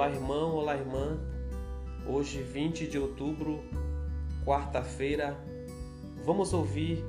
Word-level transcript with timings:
Olá, 0.00 0.08
irmão, 0.08 0.54
olá, 0.54 0.76
irmã. 0.78 1.18
Hoje, 2.06 2.40
20 2.40 2.86
de 2.86 2.98
outubro, 2.98 3.62
quarta-feira, 4.46 5.36
vamos 6.24 6.54
ouvir 6.54 7.04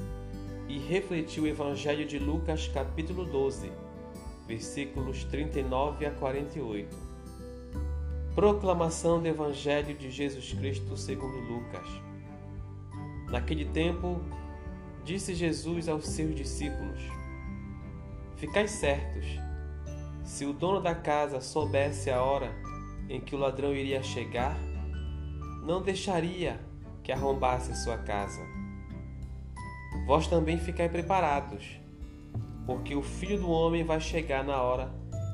e 0.68 0.78
refletir 0.78 1.42
o 1.42 1.48
Evangelho 1.48 2.06
de 2.06 2.20
Lucas, 2.20 2.68
capítulo 2.68 3.24
12, 3.24 3.72
versículos 4.46 5.24
39 5.24 6.06
a 6.06 6.12
48. 6.12 6.94
Proclamação 8.36 9.22
do 9.22 9.28
Evangelho 9.30 9.98
de 9.98 10.12
Jesus 10.12 10.52
Cristo 10.52 10.98
segundo 10.98 11.40
Lucas. 11.40 11.88
Naquele 13.30 13.64
tempo, 13.64 14.20
disse 15.06 15.34
Jesus 15.34 15.88
aos 15.88 16.08
seus 16.08 16.36
discípulos: 16.36 17.00
Ficai 18.36 18.68
certos, 18.68 19.26
se 20.26 20.44
o 20.46 20.52
dono 20.52 20.82
da 20.82 20.94
casa 20.94 21.40
soubesse 21.40 22.12
a 22.12 22.22
hora 22.22 22.54
em 23.12 23.20
que 23.20 23.36
o 23.36 23.38
ladrão 23.38 23.76
iria 23.76 24.02
chegar, 24.02 24.58
não 25.66 25.82
deixaria 25.82 26.58
que 27.04 27.12
arrombasse 27.12 27.76
sua 27.84 27.98
casa. 27.98 28.42
Vós 30.08 30.28
também 30.28 30.58
ficai 30.58 30.88
preparados, 30.88 31.78
porque 32.66 32.96
o 32.96 33.04
filho 33.04 33.38
do 33.38 33.50
homem 33.50 33.84
vai 33.84 34.00
chegar 34.00 34.46
na 34.46 34.62
hora 34.62 34.90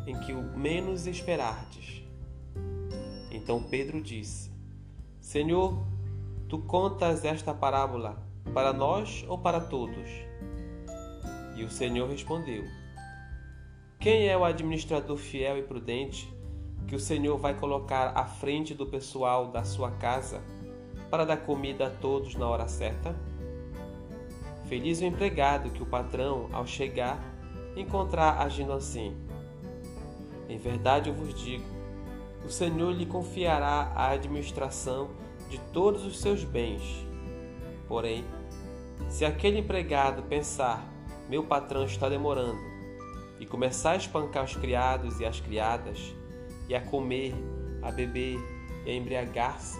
em 0.08 0.20
que 0.22 0.34
o 0.34 0.42
menos 0.58 1.06
esperardes. 1.06 2.02
Então 3.30 3.62
Pedro 3.62 4.02
disse: 4.02 4.52
Senhor, 5.22 5.86
tu 6.50 6.58
contas 6.58 7.24
esta 7.24 7.54
parábola 7.54 8.28
para 8.56 8.74
nós 8.74 9.24
ou 9.28 9.38
para 9.38 9.60
todos? 9.60 10.10
E 11.56 11.64
o 11.64 11.70
Senhor 11.70 12.10
respondeu: 12.10 12.64
Quem 14.00 14.28
é 14.28 14.36
o 14.36 14.44
administrador 14.44 15.18
fiel 15.18 15.60
e 15.60 15.62
prudente 15.62 16.36
que 16.88 16.96
o 16.96 17.00
Senhor 17.00 17.38
vai 17.38 17.54
colocar 17.54 18.14
à 18.16 18.26
frente 18.26 18.74
do 18.74 18.86
pessoal 18.86 19.48
da 19.48 19.64
sua 19.64 19.92
casa 19.92 20.42
para 21.10 21.26
dar 21.26 21.38
comida 21.38 21.88
a 21.88 21.90
todos 21.90 22.36
na 22.36 22.48
hora 22.48 22.68
certa? 22.68 23.16
Feliz 24.68 25.02
o 25.02 25.06
empregado 25.06 25.70
que 25.70 25.84
o 25.84 25.86
patrão, 25.86 26.50
ao 26.52 26.66
chegar, 26.66 27.20
encontrar 27.76 28.40
agindo 28.42 28.72
assim. 28.74 29.16
Em 30.50 30.58
verdade 30.58 31.10
eu 31.10 31.16
vos 31.16 31.34
digo: 31.34 31.66
o 32.46 32.50
Senhor 32.50 32.92
lhe 32.92 33.06
confiará 33.06 33.92
a 33.96 34.10
administração 34.12 35.10
de 35.50 35.58
todos 35.74 36.06
os 36.06 36.20
seus 36.20 36.44
bens. 36.44 37.06
Porém, 37.88 38.26
se 39.10 39.24
aquele 39.24 39.60
empregado 39.60 40.24
pensar, 40.24 40.86
meu 41.30 41.44
patrão 41.44 41.84
está 41.86 42.10
demorando, 42.10 42.60
e 43.40 43.46
começar 43.46 43.92
a 43.92 43.98
espancar 43.98 44.44
os 44.44 44.56
criados 44.56 45.20
e 45.20 45.26
as 45.26 45.40
criadas, 45.40 46.14
e 46.68 46.76
a 46.76 46.82
comer, 46.82 47.34
a 47.82 47.92
beber 47.92 48.40
e 48.86 48.92
a 48.92 48.94
embriagar-se, 48.94 49.80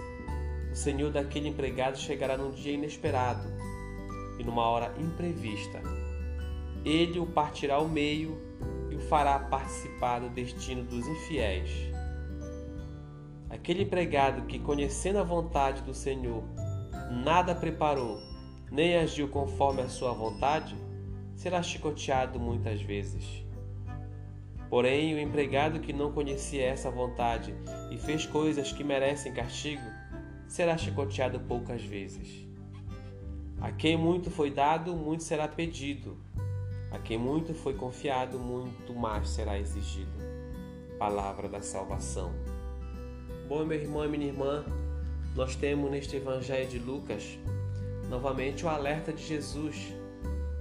o 0.72 0.76
senhor 0.76 1.12
daquele 1.12 1.50
empregado 1.50 1.98
chegará 1.98 2.38
num 2.38 2.52
dia 2.52 2.74
inesperado 2.74 3.48
e 4.40 4.44
numa 4.44 4.68
hora 4.68 4.94
imprevista. 5.00 5.82
Ele 6.86 7.20
o 7.20 7.26
partirá 7.26 7.76
ao 7.76 7.88
meio 7.88 8.38
e 8.90 8.96
o 8.96 9.00
fará 9.00 9.40
participar 9.40 10.20
do 10.20 10.30
destino 10.30 10.84
dos 10.84 11.06
infiéis. 11.08 11.72
Aquele 13.50 13.84
empregado 13.84 14.46
que, 14.46 14.60
conhecendo 14.60 15.20
a 15.20 15.24
vontade 15.24 15.82
do 15.82 15.94
Senhor, 15.94 16.44
nada 17.24 17.56
preparou, 17.56 18.20
nem 18.70 18.98
agiu 18.98 19.30
conforme 19.30 19.82
a 19.82 19.90
sua 19.90 20.14
vontade, 20.14 20.76
será 21.36 21.64
chicoteado 21.64 22.40
muitas 22.40 22.82
vezes. 22.82 23.47
Porém, 24.70 25.14
o 25.14 25.20
empregado 25.20 25.80
que 25.80 25.94
não 25.94 26.12
conhecia 26.12 26.66
essa 26.66 26.92
vontade 26.92 27.56
e 27.90 27.98
fez 27.98 28.26
coisas 28.26 28.72
que 28.72 28.84
merecem 28.84 29.34
castigo, 29.34 29.84
será 30.48 30.78
chicoteado 30.78 31.40
poucas 31.40 31.82
vezes. 31.82 32.46
A 33.62 33.72
quem 33.72 33.98
muito 33.98 34.30
foi 34.30 34.52
dado, 34.52 34.94
muito 34.94 35.24
será 35.24 35.48
pedido. 35.48 36.18
A 36.92 37.00
quem 37.00 37.18
muito 37.18 37.54
foi 37.54 37.74
confiado, 37.74 38.38
muito 38.38 38.94
mais 38.94 39.30
será 39.30 39.58
exigido. 39.58 40.12
Palavra 41.00 41.48
da 41.48 41.62
salvação. 41.62 42.32
Bom, 43.48 43.66
meu 43.66 43.80
irmão 43.80 44.06
e 44.06 44.10
minha 44.10 44.28
irmã, 44.28 44.66
nós 45.36 45.56
temos 45.56 45.90
neste 45.90 46.18
Evangelho 46.18 46.68
de 46.68 46.80
Lucas 46.80 47.38
novamente 48.10 48.66
o 48.66 48.70
alerta 48.70 49.14
de 49.14 49.24
Jesus 49.24 49.94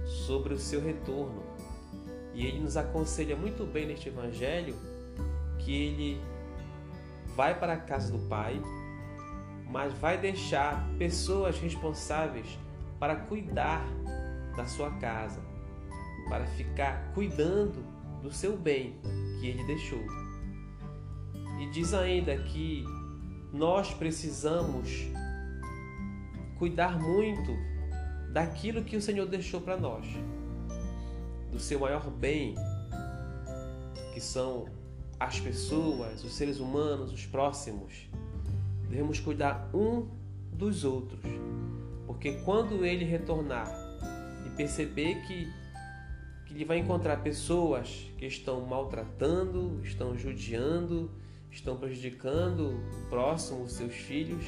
sobre 0.05 0.53
o 0.53 0.59
seu 0.59 0.81
retorno 0.81 1.43
e 2.37 2.45
ele 2.45 2.59
nos 2.59 2.77
aconselha 2.77 3.35
muito 3.35 3.65
bem 3.65 3.87
neste 3.87 4.09
evangelho 4.09 4.75
que 5.57 5.73
ele 5.73 6.21
vai 7.35 7.59
para 7.59 7.73
a 7.73 7.77
casa 7.77 8.11
do 8.15 8.19
Pai, 8.29 8.61
mas 9.67 9.91
vai 9.95 10.19
deixar 10.19 10.87
pessoas 10.99 11.57
responsáveis 11.57 12.45
para 12.99 13.15
cuidar 13.15 13.83
da 14.55 14.67
sua 14.67 14.91
casa, 14.99 15.41
para 16.29 16.45
ficar 16.45 17.11
cuidando 17.15 17.83
do 18.21 18.31
seu 18.31 18.55
bem 18.55 18.99
que 19.39 19.47
ele 19.47 19.63
deixou. 19.63 20.05
E 21.59 21.67
diz 21.71 21.91
ainda 21.91 22.37
que 22.37 22.85
nós 23.51 23.95
precisamos 23.95 25.07
cuidar 26.59 26.99
muito 26.99 27.51
daquilo 28.31 28.83
que 28.83 28.95
o 28.95 29.01
Senhor 29.01 29.25
deixou 29.25 29.59
para 29.59 29.75
nós 29.75 30.05
do 31.51 31.59
seu 31.59 31.79
maior 31.79 32.09
bem, 32.09 32.55
que 34.13 34.19
são 34.19 34.65
as 35.19 35.39
pessoas, 35.39 36.23
os 36.23 36.33
seres 36.33 36.59
humanos, 36.59 37.11
os 37.11 37.25
próximos. 37.25 38.07
Devemos 38.89 39.19
cuidar 39.19 39.69
um 39.73 40.07
dos 40.51 40.83
outros, 40.83 41.21
porque 42.05 42.33
quando 42.43 42.85
ele 42.85 43.03
retornar 43.05 43.69
e 44.45 44.49
perceber 44.51 45.21
que, 45.27 45.51
que 46.45 46.53
ele 46.53 46.65
vai 46.65 46.79
encontrar 46.79 47.17
pessoas 47.17 48.09
que 48.17 48.25
estão 48.25 48.61
maltratando, 48.61 49.79
estão 49.83 50.17
judiando, 50.17 51.11
estão 51.51 51.77
prejudicando 51.77 52.71
o 52.71 53.09
próximo, 53.09 53.63
os 53.63 53.73
seus 53.73 53.93
filhos, 53.93 54.45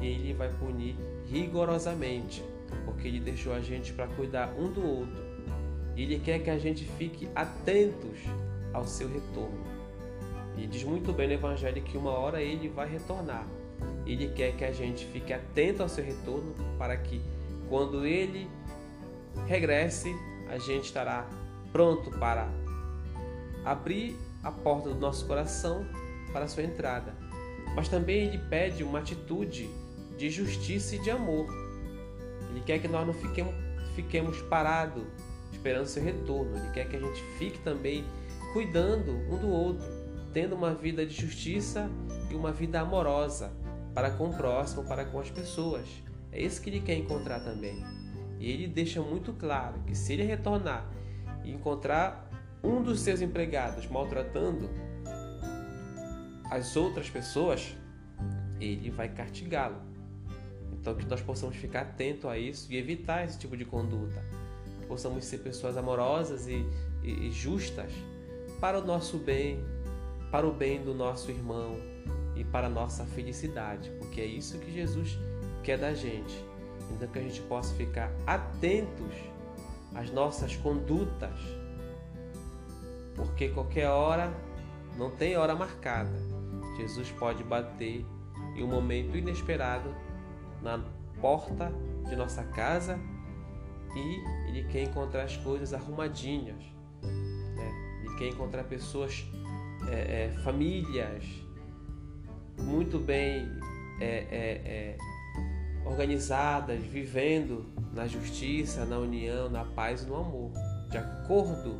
ele 0.00 0.32
vai 0.32 0.52
punir 0.54 0.96
rigorosamente, 1.26 2.42
porque 2.84 3.08
ele 3.08 3.20
deixou 3.20 3.52
a 3.52 3.60
gente 3.60 3.92
para 3.92 4.06
cuidar 4.08 4.54
um 4.58 4.72
do 4.72 4.84
outro 4.84 5.27
ele 6.02 6.18
quer 6.18 6.38
que 6.40 6.50
a 6.50 6.58
gente 6.58 6.84
fique 6.84 7.28
atentos 7.34 8.18
ao 8.72 8.86
seu 8.86 9.08
retorno. 9.08 9.66
E 10.56 10.66
diz 10.66 10.84
muito 10.84 11.12
bem 11.12 11.28
no 11.28 11.34
Evangelho 11.34 11.82
que 11.82 11.96
uma 11.96 12.10
hora 12.10 12.40
ele 12.42 12.68
vai 12.68 12.88
retornar. 12.88 13.46
Ele 14.06 14.28
quer 14.28 14.56
que 14.56 14.64
a 14.64 14.72
gente 14.72 15.06
fique 15.06 15.32
atento 15.32 15.82
ao 15.82 15.88
seu 15.88 16.04
retorno 16.04 16.54
para 16.78 16.96
que 16.96 17.20
quando 17.68 18.06
ele 18.06 18.48
regresse, 19.46 20.14
a 20.48 20.58
gente 20.58 20.84
estará 20.84 21.28
pronto 21.72 22.10
para 22.12 22.48
abrir 23.64 24.16
a 24.42 24.50
porta 24.50 24.88
do 24.88 24.98
nosso 24.98 25.26
coração 25.26 25.86
para 26.32 26.44
a 26.44 26.48
sua 26.48 26.62
entrada. 26.62 27.14
Mas 27.74 27.88
também 27.88 28.26
ele 28.26 28.38
pede 28.38 28.82
uma 28.82 29.00
atitude 29.00 29.68
de 30.16 30.30
justiça 30.30 30.96
e 30.96 30.98
de 30.98 31.10
amor. 31.10 31.46
Ele 32.50 32.60
quer 32.60 32.80
que 32.80 32.88
nós 32.88 33.06
não 33.06 33.14
fiquemos, 33.14 33.54
fiquemos 33.94 34.40
parados 34.42 35.04
esperando 35.52 35.86
seu 35.86 36.02
retorno. 36.02 36.56
Ele 36.56 36.70
quer 36.72 36.88
que 36.88 36.96
a 36.96 37.00
gente 37.00 37.22
fique 37.38 37.58
também 37.60 38.04
cuidando 38.52 39.12
um 39.12 39.38
do 39.38 39.48
outro, 39.48 39.86
tendo 40.32 40.54
uma 40.54 40.74
vida 40.74 41.04
de 41.04 41.14
justiça 41.14 41.90
e 42.30 42.34
uma 42.34 42.52
vida 42.52 42.80
amorosa 42.80 43.52
para 43.94 44.10
com 44.10 44.30
o 44.30 44.34
próximo, 44.34 44.84
para 44.84 45.04
com 45.04 45.20
as 45.20 45.30
pessoas. 45.30 45.88
É 46.30 46.40
isso 46.40 46.60
que 46.60 46.70
ele 46.70 46.80
quer 46.80 46.96
encontrar 46.96 47.40
também. 47.40 47.82
E 48.38 48.50
ele 48.50 48.68
deixa 48.68 49.00
muito 49.02 49.32
claro 49.32 49.80
que 49.86 49.94
se 49.94 50.12
ele 50.12 50.22
retornar 50.22 50.88
e 51.44 51.52
encontrar 51.52 52.28
um 52.62 52.82
dos 52.82 53.00
seus 53.00 53.20
empregados 53.20 53.86
maltratando 53.86 54.70
as 56.50 56.76
outras 56.76 57.10
pessoas, 57.10 57.76
ele 58.60 58.90
vai 58.90 59.08
castigá-lo. 59.08 59.80
Então 60.72 60.94
que 60.94 61.06
nós 61.06 61.20
possamos 61.20 61.56
ficar 61.56 61.82
atentos 61.82 62.24
a 62.24 62.38
isso 62.38 62.72
e 62.72 62.76
evitar 62.76 63.24
esse 63.24 63.38
tipo 63.38 63.56
de 63.56 63.64
conduta 63.64 64.22
possamos 64.88 65.24
ser 65.26 65.38
pessoas 65.38 65.76
amorosas 65.76 66.48
e, 66.48 66.66
e, 67.02 67.28
e 67.28 67.30
justas 67.30 67.92
para 68.60 68.80
o 68.80 68.84
nosso 68.84 69.18
bem, 69.18 69.64
para 70.30 70.46
o 70.46 70.52
bem 70.52 70.82
do 70.82 70.94
nosso 70.94 71.30
irmão 71.30 71.76
e 72.34 72.42
para 72.42 72.66
a 72.66 72.70
nossa 72.70 73.04
felicidade, 73.04 73.90
porque 73.98 74.20
é 74.20 74.24
isso 74.24 74.58
que 74.58 74.72
Jesus 74.72 75.18
quer 75.62 75.78
da 75.78 75.92
gente. 75.92 76.44
Então 76.90 77.06
que 77.06 77.18
a 77.18 77.22
gente 77.22 77.40
possa 77.42 77.74
ficar 77.74 78.10
atentos 78.26 79.14
às 79.94 80.10
nossas 80.10 80.56
condutas, 80.56 81.38
porque 83.14 83.48
qualquer 83.50 83.88
hora 83.88 84.32
não 84.96 85.10
tem 85.10 85.36
hora 85.36 85.54
marcada. 85.54 86.18
Jesus 86.76 87.10
pode 87.10 87.44
bater 87.44 88.04
em 88.56 88.62
um 88.62 88.68
momento 88.68 89.16
inesperado 89.16 89.94
na 90.62 90.82
porta 91.20 91.72
de 92.08 92.16
nossa 92.16 92.42
casa 92.44 92.98
e 93.94 94.48
ele 94.48 94.64
quer 94.64 94.82
encontrar 94.82 95.24
as 95.24 95.36
coisas 95.36 95.72
arrumadinhas, 95.72 96.62
né? 97.02 98.00
ele 98.04 98.14
quer 98.16 98.28
encontrar 98.28 98.64
pessoas, 98.64 99.24
é, 99.90 100.24
é, 100.24 100.30
famílias 100.42 101.24
muito 102.60 102.98
bem 102.98 103.48
é, 104.00 104.06
é, 104.06 104.62
é, 104.64 104.98
organizadas, 105.84 106.80
vivendo 106.84 107.66
na 107.92 108.06
justiça, 108.06 108.84
na 108.84 108.98
união, 108.98 109.48
na 109.48 109.64
paz 109.64 110.02
e 110.02 110.06
no 110.06 110.16
amor, 110.16 110.52
de 110.90 110.98
acordo 110.98 111.76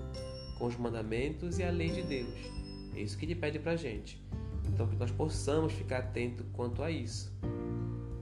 com 0.59 0.67
os 0.67 0.77
mandamentos 0.77 1.59
e 1.59 1.63
a 1.63 1.71
lei 1.71 1.91
de 1.91 2.03
Deus. 2.03 2.35
É 2.95 3.01
isso 3.01 3.17
que 3.17 3.25
ele 3.25 3.35
pede 3.35 3.59
para 3.59 3.73
a 3.73 3.77
gente. 3.77 4.23
Então, 4.67 4.87
que 4.87 4.97
nós 4.97 5.11
possamos 5.11 5.73
ficar 5.73 5.99
atento 5.99 6.45
quanto 6.53 6.83
a 6.83 6.91
isso, 6.91 7.33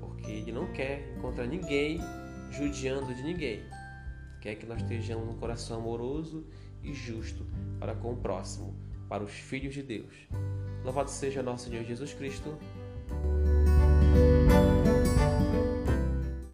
porque 0.00 0.31
ele 0.31 0.53
não 0.53 0.67
quer 0.73 1.15
encontrar 1.17 1.47
ninguém 1.47 2.00
judiando 2.56 3.14
de 3.14 3.23
ninguém. 3.23 3.62
Quer 4.41 4.55
que 4.55 4.67
nós 4.67 4.81
estejamos 4.81 5.29
um 5.29 5.37
coração 5.38 5.79
amoroso 5.79 6.47
e 6.82 6.94
justo 6.94 7.47
para 7.79 7.94
com 7.94 8.12
o 8.12 8.17
próximo, 8.17 8.75
para 9.08 9.23
os 9.23 9.32
filhos 9.32 9.75
de 9.75 9.82
Deus. 9.82 10.14
Louvado 10.85 11.11
seja 11.11 11.43
nosso 11.43 11.69
Senhor 11.69 11.85
Jesus 11.85 12.14
Cristo. 12.14 12.56